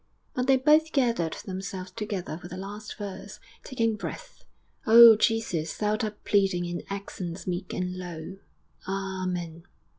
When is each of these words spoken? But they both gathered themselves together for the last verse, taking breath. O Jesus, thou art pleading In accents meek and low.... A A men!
But 0.33 0.47
they 0.47 0.57
both 0.57 0.93
gathered 0.93 1.33
themselves 1.45 1.91
together 1.91 2.35
for 2.39 2.47
the 2.47 2.57
last 2.57 2.97
verse, 2.97 3.39
taking 3.63 3.95
breath. 3.97 4.43
O 4.87 5.15
Jesus, 5.15 5.77
thou 5.77 5.91
art 5.91 6.23
pleading 6.23 6.65
In 6.65 6.81
accents 6.89 7.45
meek 7.45 7.71
and 7.71 7.95
low.... 7.95 8.37
A 8.87 8.91
A 9.25 9.27
men! 9.27 9.61